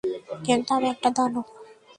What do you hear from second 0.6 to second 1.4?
আমি একটা দানব।